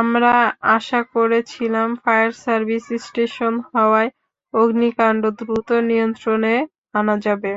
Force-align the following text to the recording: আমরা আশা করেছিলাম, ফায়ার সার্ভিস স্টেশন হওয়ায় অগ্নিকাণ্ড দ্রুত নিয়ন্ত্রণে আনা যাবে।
আমরা 0.00 0.32
আশা 0.76 1.00
করেছিলাম, 1.14 1.88
ফায়ার 2.02 2.30
সার্ভিস 2.42 2.84
স্টেশন 3.06 3.54
হওয়ায় 3.68 4.10
অগ্নিকাণ্ড 4.54 5.22
দ্রুত 5.38 5.68
নিয়ন্ত্রণে 5.88 6.54
আনা 6.94 7.14
যাবে। 7.24 7.52